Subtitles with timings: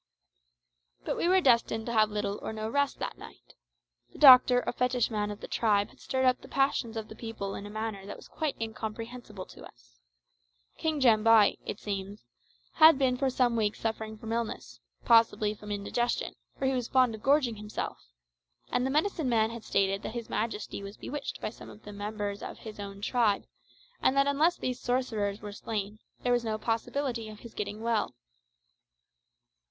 [1.05, 3.53] But we were destined to have little or no rest that night.
[4.11, 7.53] The doctor or fetishman of the tribe had stirred up the passions of the people
[7.53, 9.99] in a manner that was quite incomprehensible to us.
[10.79, 12.25] King Jambai, it seems,
[12.73, 17.13] had been for some weeks suffering from illness possibly from indigestion, for he was fond
[17.13, 17.99] of gorging himself
[18.71, 21.93] and the medicine man had stated that his majesty was bewitched by some of the
[21.93, 23.43] members of his own tribe,
[24.01, 28.15] and that unless these sorcerers were slain there was no possibility of his getting well.